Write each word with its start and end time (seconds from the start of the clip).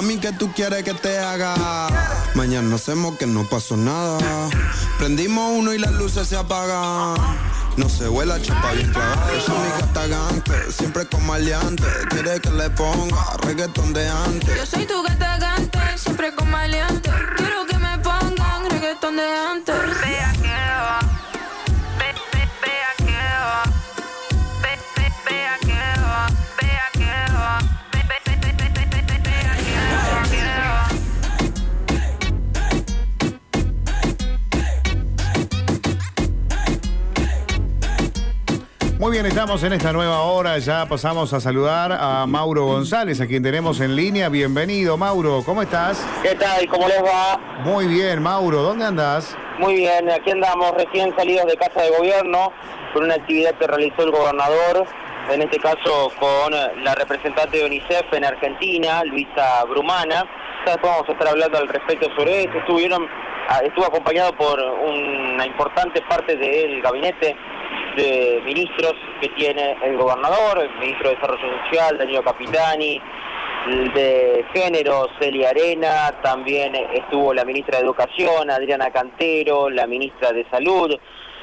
Mami, 0.00 0.18
¿qué 0.18 0.30
tú 0.30 0.52
quieres 0.52 0.84
que 0.84 0.94
te 0.94 1.18
haga? 1.18 1.88
Mañana 2.34 2.76
hacemos 2.76 3.18
que 3.18 3.26
no 3.26 3.42
pasó 3.42 3.76
nada. 3.76 4.48
Prendimos 4.96 5.50
uno 5.58 5.74
y 5.74 5.78
las 5.78 5.90
luces 5.90 6.28
se 6.28 6.36
apagan. 6.36 7.16
No 7.76 7.88
se 7.88 8.06
vuela 8.06 8.40
chapa 8.40 8.74
bien 8.74 8.92
clavada. 8.92 9.32
Esa 9.36 9.52
mi 9.54 9.70
gata 9.70 10.06
siempre 10.70 11.04
con 11.08 11.26
maleante. 11.26 11.82
Quiere 12.10 12.40
que 12.40 12.50
le 12.50 12.70
ponga 12.70 13.38
reggaetón 13.38 13.92
de 13.92 14.08
antes. 14.08 14.56
Yo 14.56 14.66
soy 14.66 14.86
tu 14.86 15.02
gata 15.02 15.37
bien, 39.22 39.26
estamos 39.26 39.64
en 39.64 39.72
esta 39.72 39.92
nueva 39.92 40.20
hora. 40.20 40.58
Ya 40.58 40.86
pasamos 40.86 41.32
a 41.32 41.40
saludar 41.40 41.90
a 41.90 42.24
Mauro 42.28 42.66
González, 42.66 43.20
a 43.20 43.26
quien 43.26 43.42
tenemos 43.42 43.80
en 43.80 43.96
línea. 43.96 44.28
Bienvenido, 44.28 44.96
Mauro. 44.96 45.42
¿Cómo 45.44 45.60
estás? 45.60 46.06
¿Qué 46.22 46.36
tal? 46.36 46.68
¿Cómo 46.68 46.86
les 46.86 47.02
va? 47.02 47.36
Muy 47.64 47.88
bien, 47.88 48.22
Mauro. 48.22 48.62
¿Dónde 48.62 48.84
andás? 48.84 49.36
Muy 49.58 49.74
bien, 49.74 50.08
aquí 50.08 50.30
andamos 50.30 50.70
recién 50.70 51.12
salidos 51.16 51.46
de 51.46 51.56
casa 51.56 51.82
de 51.82 51.90
gobierno 51.90 52.52
con 52.94 53.02
una 53.02 53.14
actividad 53.14 53.58
que 53.58 53.66
realizó 53.66 54.04
el 54.04 54.12
gobernador, 54.12 54.86
en 55.32 55.42
este 55.42 55.58
caso 55.58 56.12
con 56.20 56.52
la 56.84 56.94
representante 56.94 57.58
de 57.58 57.64
UNICEF 57.64 58.12
en 58.12 58.24
Argentina, 58.24 59.02
Luisa 59.02 59.64
Brumana. 59.68 60.26
Después 60.64 60.92
vamos 60.92 61.08
a 61.08 61.12
estar 61.12 61.26
hablando 61.26 61.58
al 61.58 61.66
respecto 61.66 62.08
sobre 62.14 62.44
esto. 62.44 62.58
Estuvieron, 62.58 63.08
estuvo 63.64 63.86
acompañado 63.86 64.32
por 64.34 64.60
una 64.60 65.46
importante 65.46 66.02
parte 66.02 66.36
del 66.36 66.80
gabinete 66.82 67.36
de 67.96 68.42
ministros 68.44 68.94
que 69.20 69.28
tiene 69.30 69.76
el 69.82 69.96
gobernador, 69.96 70.58
el 70.58 70.78
ministro 70.78 71.08
de 71.08 71.16
Desarrollo 71.16 71.64
Social, 71.64 71.98
Danilo 71.98 72.22
Capitani, 72.22 73.00
de 73.94 74.44
Género, 74.52 75.08
Celia 75.18 75.50
Arena, 75.50 76.14
también 76.22 76.74
estuvo 76.92 77.34
la 77.34 77.44
ministra 77.44 77.78
de 77.78 77.84
Educación, 77.84 78.50
Adriana 78.50 78.90
Cantero, 78.90 79.68
la 79.68 79.86
ministra 79.86 80.32
de 80.32 80.48
Salud, 80.50 80.96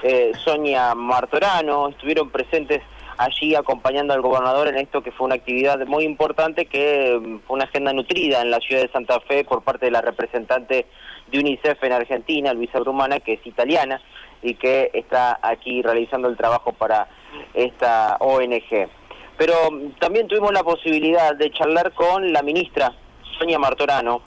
eh, 0.03 0.31
Sonia 0.43 0.95
Martorano, 0.95 1.89
estuvieron 1.89 2.29
presentes 2.29 2.81
allí 3.17 3.55
acompañando 3.55 4.13
al 4.13 4.21
gobernador 4.21 4.67
en 4.67 4.77
esto 4.77 5.01
que 5.01 5.11
fue 5.11 5.25
una 5.25 5.35
actividad 5.35 5.85
muy 5.85 6.03
importante, 6.03 6.65
que 6.65 7.19
mm, 7.19 7.39
fue 7.47 7.55
una 7.55 7.65
agenda 7.65 7.93
nutrida 7.93 8.41
en 8.41 8.51
la 8.51 8.59
ciudad 8.59 8.81
de 8.81 8.91
Santa 8.91 9.19
Fe 9.21 9.43
por 9.43 9.63
parte 9.63 9.85
de 9.85 9.91
la 9.91 10.01
representante 10.01 10.85
de 11.27 11.39
UNICEF 11.39 11.83
en 11.83 11.93
Argentina, 11.93 12.53
Luisa 12.53 12.79
Brumana, 12.79 13.19
que 13.19 13.33
es 13.33 13.45
italiana, 13.45 14.01
y 14.41 14.55
que 14.55 14.91
está 14.93 15.39
aquí 15.41 15.81
realizando 15.81 16.27
el 16.27 16.37
trabajo 16.37 16.73
para 16.73 17.07
esta 17.53 18.17
ONG. 18.19 18.89
Pero 19.37 19.53
también 19.99 20.27
tuvimos 20.27 20.53
la 20.53 20.63
posibilidad 20.63 21.35
de 21.35 21.51
charlar 21.51 21.93
con 21.93 22.31
la 22.31 22.41
ministra 22.41 22.93
Sonia 23.37 23.59
Martorano 23.59 24.21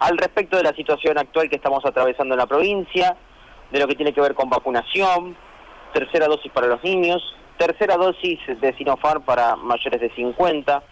al 0.00 0.18
respecto 0.18 0.56
de 0.56 0.64
la 0.64 0.74
situación 0.74 1.16
actual 1.16 1.48
que 1.48 1.56
estamos 1.56 1.84
atravesando 1.84 2.34
en 2.34 2.38
la 2.38 2.46
provincia, 2.46 3.16
de 3.70 3.78
lo 3.78 3.86
que 3.86 3.94
tiene 3.94 4.12
que 4.12 4.20
ver 4.20 4.34
con 4.34 4.50
vacunación, 4.50 5.36
tercera 5.92 6.26
dosis 6.26 6.52
para 6.52 6.66
los 6.66 6.82
niños, 6.82 7.22
tercera 7.58 7.96
dosis 7.96 8.38
de 8.60 8.74
Sinopharm 8.76 9.22
para 9.22 9.56
mayores 9.56 10.00
de 10.00 10.10
50, 10.10 10.82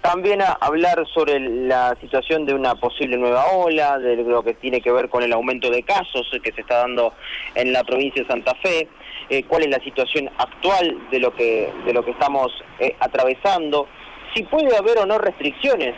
también 0.00 0.42
a 0.42 0.58
hablar 0.60 1.02
sobre 1.14 1.40
la 1.40 1.96
situación 2.00 2.44
de 2.44 2.54
una 2.54 2.74
posible 2.74 3.16
nueva 3.16 3.46
ola, 3.52 3.98
de 3.98 4.16
lo 4.16 4.42
que 4.42 4.54
tiene 4.54 4.80
que 4.80 4.92
ver 4.92 5.08
con 5.08 5.22
el 5.22 5.32
aumento 5.32 5.70
de 5.70 5.82
casos 5.82 6.30
que 6.42 6.52
se 6.52 6.60
está 6.60 6.78
dando 6.78 7.14
en 7.54 7.72
la 7.72 7.84
provincia 7.84 8.22
de 8.22 8.28
Santa 8.28 8.54
Fe, 8.62 8.88
eh, 9.30 9.44
cuál 9.44 9.62
es 9.62 9.70
la 9.70 9.82
situación 9.82 10.30
actual 10.36 11.08
de 11.10 11.20
lo 11.20 11.34
que, 11.34 11.72
de 11.86 11.92
lo 11.94 12.04
que 12.04 12.10
estamos 12.10 12.52
eh, 12.78 12.94
atravesando, 13.00 13.88
si 14.34 14.42
puede 14.42 14.76
haber 14.76 14.98
o 14.98 15.06
no 15.06 15.16
restricciones 15.18 15.94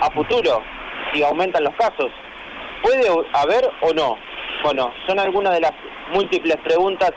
a 0.00 0.10
futuro, 0.10 0.62
si 1.14 1.22
aumentan 1.22 1.64
los 1.64 1.74
casos, 1.76 2.10
puede 2.82 3.08
haber 3.32 3.70
o 3.80 3.94
no. 3.94 4.18
Bueno, 4.64 4.92
son 5.06 5.18
algunas 5.18 5.54
de 5.54 5.60
las 5.60 5.72
múltiples 6.12 6.56
preguntas 6.58 7.12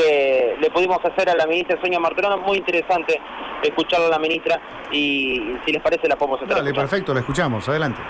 que 0.00 0.56
le 0.60 0.70
pudimos 0.70 0.98
hacer 1.04 1.30
a 1.30 1.34
la 1.34 1.46
ministra 1.46 1.80
Sonia 1.80 1.98
Martorano, 1.98 2.38
muy 2.38 2.58
interesante 2.58 3.20
escucharla 3.62 4.06
a 4.06 4.10
la 4.10 4.18
ministra 4.18 4.60
y 4.92 5.40
si 5.64 5.72
les 5.72 5.82
parece 5.82 6.08
la 6.08 6.16
podemos 6.16 6.40
hacer. 6.42 6.56
Dale, 6.56 6.74
perfecto, 6.74 7.14
la 7.14 7.20
escuchamos, 7.20 7.68
adelante. 7.68 8.00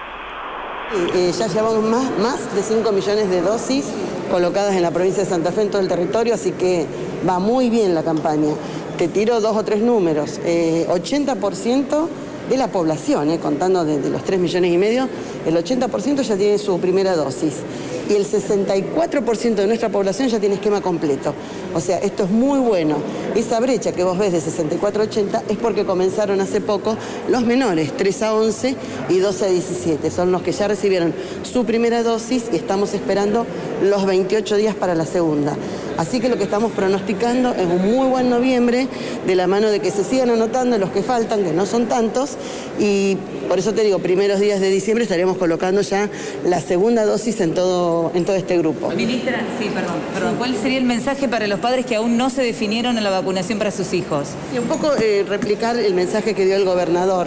Eh, 1.15 1.33
ya 1.37 1.49
llevamos 1.49 1.83
más, 1.83 2.11
más 2.19 2.55
de 2.55 2.63
5 2.63 2.93
millones 2.93 3.31
de 3.31 3.41
dosis 3.41 3.93
colocadas 4.31 4.75
en 4.75 4.83
la 4.83 4.91
provincia 4.91 5.25
de 5.25 5.29
Santa 5.29 5.53
Fe, 5.53 5.63
en 5.63 5.71
todo 5.71 5.83
el 5.83 5.89
territorio, 5.89 6.35
así 6.35 6.53
que 6.53 6.87
va 7.29 7.39
muy 7.39 7.71
bien 7.71 7.95
la 7.95 8.03
campaña. 8.03 8.55
Te 8.99 9.09
tiro 9.09 9.41
dos 9.41 9.57
o 9.57 9.65
tres 9.65 9.81
números. 9.81 10.41
80% 10.41 10.45
eh, 10.45 12.09
de 12.49 12.57
la 12.57 12.69
población, 12.69 13.31
eh, 13.31 13.39
contando 13.39 13.85
de, 13.85 14.11
los 14.11 14.23
3 14.23 14.39
millones 14.39 14.73
y 14.73 14.79
medio, 14.79 15.09
el 15.45 15.57
80% 15.57 16.23
ya 16.23 16.37
tiene 16.37 16.59
su 16.59 16.79
primera 16.81 17.17
dosis 17.17 17.63
y 18.09 18.15
el 18.15 18.27
64% 18.27 19.55
de 19.55 19.67
nuestra 19.67 19.89
población 19.89 20.29
ya 20.29 20.41
tiene 20.41 20.57
esquema 20.57 20.81
completo. 20.81 21.35
O 21.75 21.81
sea, 21.81 21.99
esto 21.99 22.25
es 22.25 22.31
muy 22.31 22.59
bueno. 22.61 22.97
Esa 23.37 23.61
brecha 23.61 23.93
que 23.93 24.03
vos 24.03 24.17
ves 24.17 24.33
de 24.33 24.41
64 24.41 25.03
a 25.03 25.05
80 25.05 25.43
es 25.51 25.59
porque 25.59 25.85
comenzaron 25.85 26.41
hace 26.41 26.63
poco 26.63 26.97
los 27.29 27.45
menores, 27.45 27.95
3 27.95 28.23
a 28.23 28.35
11 28.35 28.77
y 29.11 29.19
12 29.19 29.45
a 29.45 29.49
17. 29.49 30.11
Son 30.11 30.33
los 30.33 30.41
que 30.41 30.53
ya 30.53 30.69
recibieron 30.69 31.13
su 31.43 31.67
primera 31.67 32.03
dosis 32.03 32.45
y 32.51 32.57
estamos 32.57 32.95
esperando 32.95 33.47
los 33.83 34.07
28 34.07 34.57
días 34.57 34.75
para 34.75 34.95
la 34.95 35.05
segunda. 35.05 35.55
Así 35.99 36.19
que 36.19 36.31
lo 36.31 36.39
que 36.39 36.45
estamos 36.45 36.73
pronosticando 36.73 37.55
es 37.55 37.67
un 37.67 37.95
muy 37.95 38.09
buen 38.09 38.31
noviembre, 38.31 38.89
de 39.27 39.35
la 39.35 39.47
mano 39.47 39.69
de 39.69 39.81
que 39.81 39.91
se 39.91 40.03
sigan 40.03 40.31
anotando 40.31 40.79
los 40.79 40.91
que 40.91 41.03
faltan, 41.03 41.45
que 41.45 41.53
no 41.53 41.67
son 41.67 41.87
tantos, 41.87 42.37
y 42.79 43.17
por 43.49 43.59
eso 43.59 43.73
te 43.73 43.83
digo, 43.83 43.99
primeros 43.99 44.41
días 44.41 44.61
de 44.61 44.71
diciembre 44.71 45.05
estaremos 45.05 45.37
colocando 45.37 45.83
ya 45.83 46.11
la 46.45 46.61
segunda 46.61 47.05
dosis 47.05 47.41
en 47.41 47.55
todo, 47.55 48.13
en 48.15 48.25
todo 48.25 48.37
este 48.37 48.59
grupo. 48.59 48.91
Ministra, 48.91 49.43
sí, 49.59 49.71
perdón. 49.73 50.37
¿Cuál 50.37 50.55
sería 50.57 50.79
el 50.79 50.85
mensaje 50.85 51.29
para 51.29 51.47
los 51.47 51.61
padres 51.61 51.87
que 51.87 51.97
aún 51.97 52.17
no 52.17 52.29
se 52.29 52.43
definieron 52.43 52.99
en 52.99 53.05
la 53.05 53.11
vacunación 53.11 53.26
para 53.59 53.73
sus 53.73 53.93
hijos? 53.93 54.29
Sí, 54.53 54.59
un 54.59 54.67
poco 54.67 54.93
eh, 55.01 55.25
replicar 55.29 55.77
el 55.77 55.95
mensaje 55.95 56.33
que 56.33 56.45
dio 56.45 56.55
el 56.55 56.65
gobernador. 56.65 57.27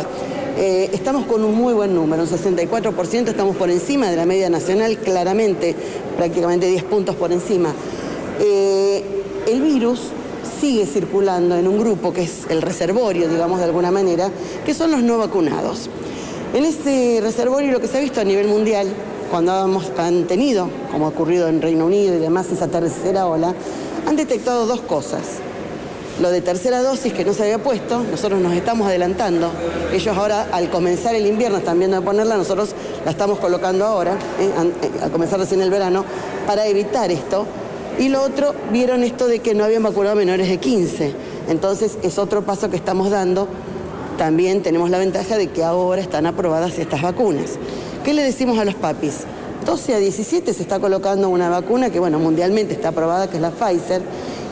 Eh, 0.57 0.89
estamos 0.93 1.25
con 1.25 1.43
un 1.43 1.53
muy 1.53 1.73
buen 1.73 1.93
número, 1.93 2.23
un 2.23 2.29
64%, 2.29 3.27
estamos 3.27 3.57
por 3.57 3.69
encima 3.69 4.09
de 4.09 4.15
la 4.15 4.25
media 4.25 4.49
nacional, 4.49 4.97
claramente, 4.99 5.75
prácticamente 6.15 6.67
10 6.67 6.83
puntos 6.85 7.15
por 7.17 7.33
encima. 7.33 7.73
Eh, 8.39 9.03
el 9.47 9.61
virus 9.61 9.99
sigue 10.61 10.85
circulando 10.85 11.57
en 11.57 11.67
un 11.67 11.77
grupo 11.77 12.13
que 12.13 12.23
es 12.23 12.45
el 12.49 12.61
reservorio, 12.61 13.27
digamos 13.27 13.59
de 13.59 13.65
alguna 13.65 13.91
manera, 13.91 14.31
que 14.65 14.73
son 14.73 14.91
los 14.91 15.03
no 15.03 15.17
vacunados. 15.17 15.89
En 16.53 16.63
ese 16.63 17.19
reservorio 17.21 17.73
lo 17.73 17.81
que 17.81 17.87
se 17.87 17.97
ha 17.97 18.01
visto 18.01 18.21
a 18.21 18.23
nivel 18.23 18.47
mundial, 18.47 18.87
cuando 19.29 19.51
han 19.97 20.27
tenido, 20.27 20.69
como 20.93 21.07
ha 21.07 21.09
ocurrido 21.09 21.49
en 21.49 21.61
Reino 21.61 21.85
Unido 21.85 22.15
y 22.15 22.19
demás, 22.19 22.49
esa 22.51 22.69
tercera 22.69 23.27
ola, 23.27 23.53
han 24.07 24.15
detectado 24.15 24.65
dos 24.65 24.79
cosas. 24.81 25.41
Lo 26.19 26.31
de 26.31 26.41
tercera 26.41 26.81
dosis 26.81 27.13
que 27.13 27.23
no 27.23 27.33
se 27.33 27.43
había 27.43 27.59
puesto, 27.59 28.03
nosotros 28.03 28.41
nos 28.41 28.53
estamos 28.53 28.87
adelantando. 28.87 29.51
Ellos 29.93 30.17
ahora, 30.17 30.47
al 30.51 30.69
comenzar 30.69 31.15
el 31.15 31.25
invierno, 31.25 31.57
están 31.57 31.79
viendo 31.79 31.97
de 31.97 32.05
ponerla, 32.05 32.35
nosotros 32.35 32.75
la 33.05 33.11
estamos 33.11 33.39
colocando 33.39 33.85
ahora, 33.85 34.13
¿eh? 34.39 34.49
Eh, 34.83 35.03
al 35.03 35.11
comenzar 35.11 35.39
recién 35.39 35.61
el 35.61 35.69
verano, 35.69 36.03
para 36.45 36.67
evitar 36.67 37.09
esto 37.11 37.45
y 37.99 38.07
lo 38.07 38.23
otro, 38.23 38.55
vieron 38.71 39.03
esto 39.03 39.27
de 39.27 39.39
que 39.39 39.53
no 39.53 39.65
habían 39.65 39.83
vacunado 39.83 40.15
menores 40.15 40.47
de 40.47 40.57
15. 40.57 41.13
Entonces 41.49 41.97
es 42.01 42.17
otro 42.17 42.43
paso 42.43 42.69
que 42.69 42.77
estamos 42.77 43.09
dando. 43.09 43.49
También 44.17 44.63
tenemos 44.63 44.89
la 44.89 44.99
ventaja 44.99 45.37
de 45.37 45.47
que 45.47 45.65
ahora 45.65 46.01
están 46.01 46.25
aprobadas 46.25 46.79
estas 46.79 47.01
vacunas. 47.01 47.57
¿Qué 48.05 48.13
le 48.13 48.23
decimos 48.23 48.57
a 48.57 48.63
los 48.63 48.75
papis? 48.75 49.25
12 49.69 49.93
a 49.93 49.99
17 49.99 50.51
se 50.51 50.63
está 50.63 50.79
colocando 50.79 51.29
una 51.29 51.47
vacuna 51.47 51.91
que, 51.91 51.99
bueno, 51.99 52.17
mundialmente 52.17 52.73
está 52.73 52.87
aprobada, 52.87 53.29
que 53.29 53.35
es 53.35 53.41
la 53.43 53.51
Pfizer, 53.51 54.01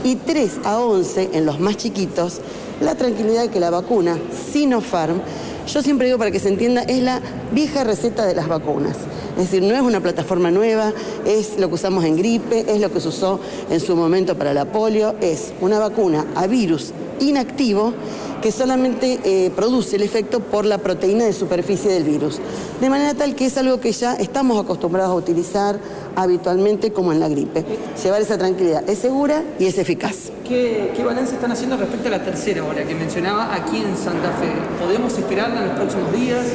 y 0.04 0.16
3 0.16 0.60
a 0.64 0.80
11 0.80 1.32
en 1.34 1.44
los 1.44 1.60
más 1.60 1.76
chiquitos, 1.76 2.40
la 2.82 2.94
tranquilidad 2.94 3.42
de 3.42 3.50
que 3.50 3.60
la 3.60 3.72
vacuna 3.72 4.16
Sinopharm, 4.52 5.20
yo 5.66 5.82
siempre 5.82 6.06
digo 6.06 6.20
para 6.20 6.30
que 6.30 6.40
se 6.40 6.50
entienda, 6.50 6.84
es 6.84 7.02
la 7.02 7.20
vieja 7.52 7.84
receta 7.84 8.28
de 8.28 8.36
las 8.36 8.48
vacunas. 8.48 8.96
Es 9.40 9.50
decir, 9.50 9.64
no 9.64 9.74
es 9.74 9.82
una 9.82 10.02
plataforma 10.02 10.52
nueva, 10.52 10.94
es 11.26 11.58
lo 11.58 11.68
que 11.68 11.74
usamos 11.74 12.06
en 12.06 12.16
gripe, 12.16 12.72
es 12.72 12.80
lo 12.80 12.92
que 12.92 13.02
se 13.02 13.08
usó 13.08 13.40
en 13.72 13.80
su 13.80 13.96
momento 13.96 14.38
para 14.38 14.54
la 14.54 14.66
polio, 14.66 15.16
es 15.20 15.52
una 15.62 15.80
vacuna 15.80 16.28
a 16.36 16.46
virus 16.46 16.94
inactivo 17.20 17.94
que 18.42 18.52
solamente 18.52 19.20
eh, 19.24 19.52
produce 19.56 19.96
el 19.96 20.04
efecto 20.04 20.40
por 20.40 20.66
la 20.66 20.78
proteína 20.78 21.26
de 21.26 21.34
superficie 21.34 21.92
del 21.92 22.04
virus. 22.04 22.40
De 22.80 22.90
manera 22.90 23.14
tal 23.14 23.36
que 23.36 23.46
es 23.48 23.58
algo 23.58 23.80
que 23.80 23.92
ya 23.92 24.14
estamos 24.14 24.64
acostumbrados 24.64 25.12
a 25.12 25.16
utilizar 25.16 25.80
habitualmente 26.16 26.92
como 26.94 27.12
en 27.12 27.20
la 27.20 27.30
gripe. 27.30 27.66
Llevar 28.04 28.22
esa 28.22 28.38
tranquilidad 28.38 28.88
es 28.88 29.00
segura 29.00 29.44
y 29.60 29.66
es 29.66 29.78
eficaz. 29.78 30.32
¿Qué, 30.48 30.92
qué 30.96 31.04
balance 31.04 31.34
están 31.36 31.52
haciendo 31.52 31.78
respecto 31.78 32.08
a 32.08 32.12
la 32.12 32.24
tercera 32.24 32.64
ola 32.64 32.84
que 32.84 32.96
mencionaba 32.96 33.54
aquí 33.54 33.78
en 33.78 33.98
Santa 33.98 34.32
Fe? 34.34 34.52
¿Podemos 34.84 35.18
esperarla 35.18 35.62
en 35.62 35.68
los 35.70 35.78
próximos 35.78 36.14
días? 36.14 36.46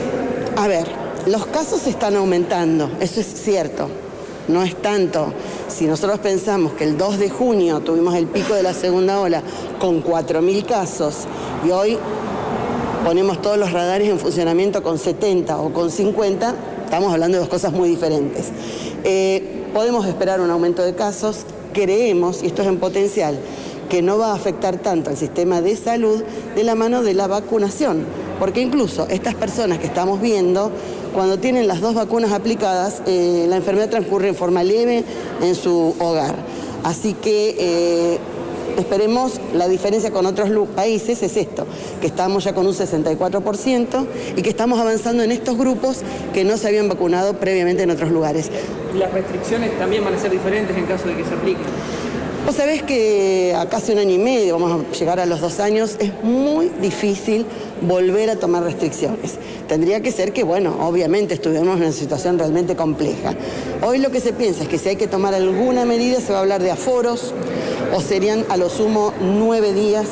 A 0.56 0.68
ver, 0.68 0.86
Los 1.26 1.46
casos 1.46 1.86
están 1.86 2.16
aumentando, 2.16 2.90
eso 3.00 3.20
es 3.20 3.26
cierto. 3.26 3.88
No 4.48 4.62
es 4.62 4.74
tanto. 4.76 5.32
Si 5.68 5.86
nosotros 5.86 6.18
pensamos 6.18 6.72
que 6.72 6.84
el 6.84 6.98
2 6.98 7.18
de 7.18 7.30
junio 7.30 7.80
tuvimos 7.80 8.14
el 8.14 8.26
pico 8.26 8.54
de 8.54 8.62
la 8.62 8.74
segunda 8.74 9.20
ola 9.20 9.42
con 9.78 10.02
4.000 10.02 10.66
casos 10.66 11.26
y 11.66 11.70
hoy 11.70 11.98
ponemos 13.04 13.40
todos 13.42 13.58
los 13.58 13.72
radares 13.72 14.08
en 14.08 14.18
funcionamiento 14.18 14.82
con 14.82 14.98
70 14.98 15.58
o 15.58 15.72
con 15.72 15.90
50, 15.90 16.54
estamos 16.84 17.12
hablando 17.12 17.36
de 17.36 17.40
dos 17.40 17.48
cosas 17.48 17.72
muy 17.72 17.88
diferentes. 17.88 18.50
Eh, 19.04 19.64
podemos 19.72 20.06
esperar 20.06 20.40
un 20.40 20.50
aumento 20.50 20.82
de 20.82 20.94
casos, 20.94 21.38
creemos, 21.72 22.42
y 22.42 22.46
esto 22.46 22.62
es 22.62 22.68
en 22.68 22.78
potencial, 22.78 23.38
que 23.88 24.02
no 24.02 24.18
va 24.18 24.30
a 24.30 24.34
afectar 24.34 24.78
tanto 24.78 25.10
al 25.10 25.16
sistema 25.16 25.60
de 25.60 25.76
salud 25.76 26.22
de 26.54 26.64
la 26.64 26.74
mano 26.74 27.02
de 27.02 27.14
la 27.14 27.26
vacunación, 27.26 28.04
porque 28.38 28.60
incluso 28.60 29.06
estas 29.08 29.34
personas 29.34 29.78
que 29.78 29.86
estamos 29.86 30.20
viendo, 30.20 30.70
cuando 31.12 31.38
tienen 31.38 31.68
las 31.68 31.80
dos 31.80 31.94
vacunas 31.94 32.32
aplicadas, 32.32 33.02
eh, 33.06 33.46
la 33.48 33.56
enfermedad 33.56 33.90
transcurre 33.90 34.28
en 34.28 34.34
forma 34.34 34.64
leve 34.64 35.04
en 35.40 35.54
su 35.54 35.94
hogar. 35.98 36.34
Así 36.84 37.14
que 37.14 37.56
eh, 37.58 38.18
esperemos, 38.78 39.40
la 39.54 39.68
diferencia 39.68 40.10
con 40.10 40.26
otros 40.26 40.50
países 40.74 41.22
es 41.22 41.36
esto, 41.36 41.66
que 42.00 42.06
estamos 42.06 42.44
ya 42.44 42.54
con 42.54 42.66
un 42.66 42.74
64% 42.74 44.06
y 44.36 44.42
que 44.42 44.50
estamos 44.50 44.80
avanzando 44.80 45.22
en 45.22 45.32
estos 45.32 45.56
grupos 45.56 45.98
que 46.32 46.44
no 46.44 46.56
se 46.56 46.68
habían 46.68 46.88
vacunado 46.88 47.34
previamente 47.34 47.82
en 47.82 47.90
otros 47.90 48.10
lugares. 48.10 48.50
¿Las 48.96 49.12
restricciones 49.12 49.78
también 49.78 50.04
van 50.04 50.14
a 50.14 50.18
ser 50.18 50.30
diferentes 50.30 50.76
en 50.76 50.86
caso 50.86 51.08
de 51.08 51.16
que 51.16 51.24
se 51.24 51.34
apliquen? 51.34 51.66
Vos 52.44 52.56
sabés 52.56 52.82
que 52.82 53.54
a 53.56 53.68
casi 53.68 53.92
un 53.92 53.98
año 53.98 54.14
y 54.14 54.18
medio, 54.18 54.58
vamos 54.58 54.84
a 54.84 54.98
llegar 54.98 55.20
a 55.20 55.26
los 55.26 55.40
dos 55.40 55.60
años, 55.60 55.94
es 56.00 56.12
muy 56.24 56.70
difícil 56.80 57.46
volver 57.82 58.30
a 58.30 58.36
tomar 58.36 58.64
restricciones. 58.64 59.34
Tendría 59.68 60.00
que 60.00 60.10
ser 60.10 60.32
que, 60.32 60.42
bueno, 60.42 60.76
obviamente 60.80 61.34
estuvimos 61.34 61.76
en 61.76 61.84
una 61.84 61.92
situación 61.92 62.40
realmente 62.40 62.74
compleja. 62.74 63.36
Hoy 63.80 63.98
lo 63.98 64.10
que 64.10 64.20
se 64.20 64.32
piensa 64.32 64.64
es 64.64 64.68
que 64.68 64.78
si 64.78 64.88
hay 64.88 64.96
que 64.96 65.06
tomar 65.06 65.34
alguna 65.34 65.84
medida 65.84 66.20
se 66.20 66.32
va 66.32 66.38
a 66.38 66.40
hablar 66.42 66.60
de 66.60 66.72
aforos 66.72 67.32
o 67.94 68.00
serían 68.00 68.44
a 68.48 68.56
lo 68.56 68.68
sumo 68.68 69.12
nueve 69.20 69.72
días 69.72 70.08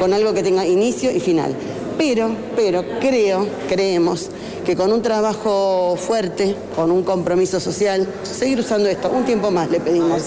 con 0.00 0.12
algo 0.12 0.34
que 0.34 0.42
tenga 0.42 0.66
inicio 0.66 1.12
y 1.12 1.20
final. 1.20 1.54
Pero, 1.98 2.30
pero 2.56 2.84
creo, 2.98 3.46
creemos 3.68 4.28
que 4.70 4.76
con 4.76 4.92
un 4.92 5.02
trabajo 5.02 5.96
fuerte, 5.96 6.54
con 6.76 6.92
un 6.92 7.02
compromiso 7.02 7.58
social, 7.58 8.06
seguir 8.22 8.60
usando 8.60 8.88
esto, 8.88 9.10
un 9.10 9.24
tiempo 9.24 9.50
más 9.50 9.68
le 9.68 9.80
pedimos. 9.80 10.22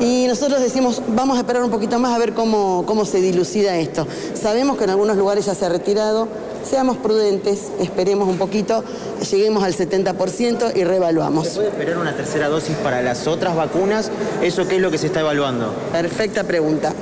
Y 0.00 0.28
nosotros 0.28 0.60
decimos, 0.60 1.02
vamos 1.08 1.36
a 1.36 1.40
esperar 1.40 1.64
un 1.64 1.70
poquito 1.72 1.98
más 1.98 2.14
a 2.14 2.18
ver 2.18 2.32
cómo, 2.32 2.84
cómo 2.86 3.04
se 3.04 3.20
dilucida 3.20 3.76
esto. 3.76 4.06
Sabemos 4.40 4.78
que 4.78 4.84
en 4.84 4.90
algunos 4.90 5.16
lugares 5.16 5.46
ya 5.46 5.54
se 5.56 5.66
ha 5.66 5.68
retirado, 5.68 6.28
seamos 6.62 6.96
prudentes, 6.98 7.58
esperemos 7.80 8.28
un 8.28 8.38
poquito, 8.38 8.84
lleguemos 9.28 9.64
al 9.64 9.74
70% 9.74 10.76
y 10.76 10.84
reevaluamos. 10.84 11.48
¿Se 11.48 11.54
puede 11.56 11.68
esperar 11.70 11.98
una 11.98 12.14
tercera 12.14 12.48
dosis 12.48 12.76
para 12.76 13.02
las 13.02 13.26
otras 13.26 13.56
vacunas? 13.56 14.12
¿Eso 14.42 14.68
qué 14.68 14.76
es 14.76 14.80
lo 14.80 14.92
que 14.92 14.98
se 14.98 15.06
está 15.06 15.18
evaluando? 15.18 15.74
Perfecta 15.90 16.44
pregunta. 16.44 16.92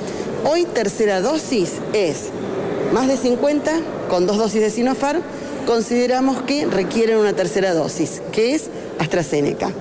Hoy 0.45 0.65
tercera 0.65 1.21
dosis 1.21 1.73
es 1.93 2.29
más 2.91 3.07
de 3.07 3.17
50 3.17 3.71
con 4.09 4.25
dos 4.25 4.37
dosis 4.39 4.61
de 4.61 4.71
Sinopharm 4.71 5.21
consideramos 5.65 6.41
que 6.41 6.65
requieren 6.65 7.17
una 7.17 7.33
tercera 7.33 7.73
dosis, 7.73 8.21
que 8.31 8.55
es 8.55 8.65
AstraZeneca. 8.99 9.71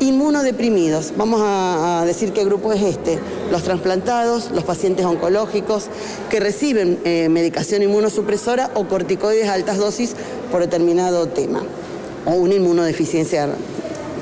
Inmunodeprimidos, 0.00 1.12
vamos 1.16 1.40
a, 1.44 2.04
decir 2.06 2.32
qué 2.32 2.44
grupo 2.44 2.72
es 2.72 2.82
este, 2.82 3.18
los 3.50 3.62
trasplantados, 3.62 4.50
los 4.50 4.64
pacientes 4.64 5.04
oncológicos 5.04 5.88
que 6.30 6.40
reciben 6.40 6.98
eh, 7.04 7.28
medicación 7.28 7.82
inmunosupresora 7.82 8.70
o 8.74 8.88
corticoides 8.88 9.48
a 9.48 9.52
altas 9.52 9.76
dosis 9.76 10.14
por 10.50 10.62
determinado 10.62 11.26
tema, 11.26 11.62
o 12.24 12.32
una 12.32 12.54
inmunodeficiencia 12.54 13.50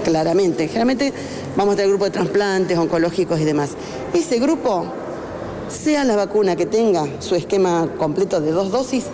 claramente. 0.04 0.66
Generalmente 0.66 1.12
vamos 1.56 1.74
a 1.74 1.76
tener 1.76 1.90
grupo 1.90 2.06
de 2.06 2.10
trasplantes, 2.10 2.76
oncológicos 2.76 3.38
y 3.40 3.44
demás. 3.44 3.70
Ese 4.12 4.40
grupo, 4.40 4.84
sea 5.68 6.04
la 6.04 6.16
vacuna 6.16 6.56
que 6.56 6.66
tenga 6.66 7.06
su 7.20 7.34
esquema 7.34 7.88
completo 7.98 8.40
de 8.40 8.50
dos 8.50 8.70
dosis, 8.70 9.04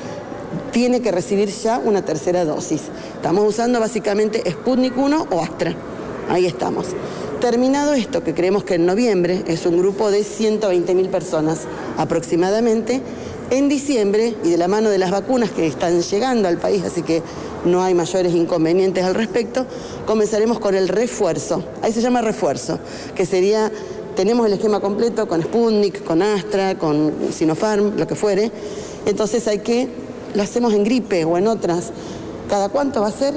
tiene 0.74 1.00
que 1.00 1.12
recibir 1.12 1.50
ya 1.50 1.78
una 1.78 2.04
tercera 2.04 2.44
dosis. 2.44 2.82
Estamos 3.14 3.48
usando 3.48 3.78
básicamente 3.78 4.42
Sputnik 4.50 4.98
1 4.98 5.28
o 5.30 5.40
Astra. 5.40 5.72
Ahí 6.28 6.46
estamos. 6.46 6.86
Terminado 7.40 7.92
esto, 7.92 8.24
que 8.24 8.34
creemos 8.34 8.64
que 8.64 8.74
en 8.74 8.84
noviembre 8.84 9.44
es 9.46 9.66
un 9.66 9.78
grupo 9.78 10.10
de 10.10 10.22
120.000 10.22 11.10
personas 11.10 11.60
aproximadamente, 11.96 13.00
en 13.50 13.68
diciembre, 13.68 14.34
y 14.42 14.50
de 14.50 14.56
la 14.56 14.66
mano 14.66 14.90
de 14.90 14.98
las 14.98 15.12
vacunas 15.12 15.52
que 15.52 15.64
están 15.64 16.00
llegando 16.00 16.48
al 16.48 16.58
país, 16.58 16.82
así 16.82 17.02
que 17.02 17.22
no 17.64 17.80
hay 17.84 17.94
mayores 17.94 18.34
inconvenientes 18.34 19.04
al 19.04 19.14
respecto, 19.14 19.66
comenzaremos 20.06 20.58
con 20.58 20.74
el 20.74 20.88
refuerzo. 20.88 21.62
Ahí 21.82 21.92
se 21.92 22.00
llama 22.00 22.20
refuerzo, 22.20 22.80
que 23.14 23.26
sería, 23.26 23.70
tenemos 24.16 24.44
el 24.46 24.54
esquema 24.54 24.80
completo 24.80 25.28
con 25.28 25.40
Sputnik, 25.40 26.02
con 26.02 26.20
Astra, 26.20 26.76
con 26.76 27.12
Sinopharm, 27.32 27.96
lo 27.96 28.08
que 28.08 28.16
fuere, 28.16 28.50
entonces 29.06 29.46
hay 29.46 29.58
que 29.58 30.03
lo 30.34 30.42
hacemos 30.42 30.74
en 30.74 30.84
gripe 30.84 31.24
o 31.24 31.38
en 31.38 31.46
otras. 31.46 31.92
¿Cada 32.48 32.68
cuánto 32.68 33.00
va 33.00 33.08
a 33.08 33.12
ser? 33.12 33.34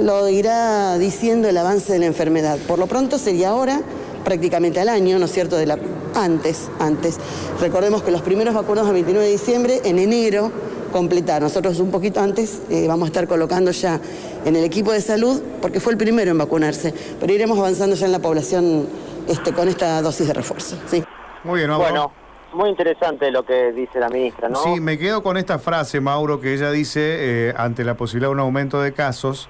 Lo 0.00 0.28
irá 0.28 0.98
diciendo 0.98 1.48
el 1.48 1.56
avance 1.56 1.92
de 1.92 1.98
la 1.98 2.06
enfermedad. 2.06 2.58
Por 2.66 2.78
lo 2.78 2.86
pronto 2.86 3.18
sería 3.18 3.50
ahora, 3.50 3.80
prácticamente 4.24 4.80
al 4.80 4.88
año, 4.88 5.18
¿no 5.18 5.26
es 5.26 5.32
cierto? 5.32 5.56
De 5.56 5.66
la... 5.66 5.78
Antes, 6.14 6.68
antes. 6.80 7.18
Recordemos 7.60 8.02
que 8.02 8.10
los 8.10 8.22
primeros 8.22 8.54
vacunados 8.54 8.88
el 8.88 8.94
29 8.94 9.26
de 9.26 9.32
diciembre, 9.32 9.80
en 9.84 9.98
enero, 9.98 10.50
completaron. 10.92 11.44
Nosotros 11.44 11.78
un 11.80 11.90
poquito 11.90 12.20
antes 12.20 12.60
eh, 12.70 12.86
vamos 12.88 13.06
a 13.06 13.08
estar 13.08 13.28
colocando 13.28 13.70
ya 13.70 14.00
en 14.44 14.56
el 14.56 14.64
equipo 14.64 14.92
de 14.92 15.00
salud, 15.00 15.40
porque 15.60 15.80
fue 15.80 15.92
el 15.92 15.98
primero 15.98 16.30
en 16.30 16.38
vacunarse, 16.38 16.94
pero 17.20 17.32
iremos 17.32 17.58
avanzando 17.58 17.94
ya 17.94 18.06
en 18.06 18.12
la 18.12 18.18
población 18.20 18.86
este, 19.28 19.52
con 19.52 19.68
esta 19.68 20.00
dosis 20.02 20.26
de 20.26 20.32
refuerzo. 20.32 20.76
Sí. 20.90 21.04
Muy 21.44 21.60
bien, 21.60 21.76
Bueno, 21.76 22.10
muy 22.52 22.70
interesante 22.70 23.30
lo 23.30 23.44
que 23.44 23.72
dice 23.72 24.00
la 24.00 24.08
ministra, 24.08 24.48
¿no? 24.48 24.62
Sí, 24.62 24.80
me 24.80 24.98
quedo 24.98 25.22
con 25.22 25.36
esta 25.36 25.58
frase, 25.58 26.00
Mauro, 26.00 26.40
que 26.40 26.54
ella 26.54 26.70
dice, 26.70 27.48
eh, 27.48 27.54
ante 27.56 27.84
la 27.84 27.94
posibilidad 27.94 28.28
de 28.28 28.34
un 28.34 28.40
aumento 28.40 28.80
de 28.80 28.92
casos, 28.92 29.48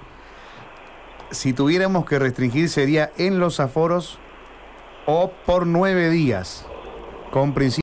si 1.31 1.53
tuviéramos 1.53 2.05
que 2.05 2.19
restringir 2.19 2.69
sería 2.69 3.11
en 3.17 3.39
los 3.39 3.59
aforos 3.59 4.17
o 5.05 5.31
por 5.45 5.65
nueve 5.65 6.09
días, 6.09 6.65
con 7.31 7.53
principio 7.53 7.69